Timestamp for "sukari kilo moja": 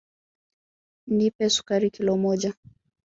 1.49-2.51